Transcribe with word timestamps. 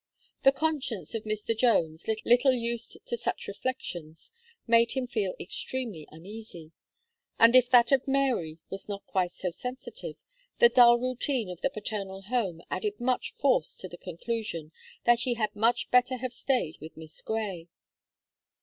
The 0.41 0.51
conscience 0.51 1.13
of 1.13 1.25
Mr. 1.25 1.55
Jones, 1.55 2.07
little 2.07 2.53
used 2.55 2.97
to 3.05 3.15
such 3.15 3.47
reflections, 3.47 4.31
made 4.65 4.93
him 4.93 5.05
feel 5.05 5.35
extremely 5.39 6.07
uneasy; 6.09 6.71
and 7.37 7.55
if 7.55 7.69
that 7.69 7.91
of 7.91 8.07
Mary 8.07 8.57
was 8.71 8.89
not 8.89 9.05
quite 9.05 9.31
so 9.31 9.51
sensitive, 9.51 10.19
the 10.57 10.69
dull 10.69 10.97
routine 10.97 11.51
of 11.51 11.61
the 11.61 11.69
paternal 11.69 12.23
home 12.23 12.63
added 12.71 12.99
much 12.99 13.33
force 13.35 13.77
to 13.77 13.87
the 13.87 13.95
conclusion 13.99 14.71
"that 15.05 15.19
she 15.19 15.35
had 15.35 15.55
much 15.55 15.91
better 15.91 16.17
have 16.17 16.33
stayed 16.33 16.77
with 16.81 16.97
Miss 16.97 17.21
Gray." 17.21 17.67